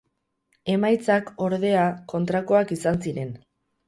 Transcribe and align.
Emaitzak, 0.75 1.29
ordea, 1.47 1.83
kontrakoak 2.13 2.73
izan 2.77 2.99
ziren. 3.05 3.31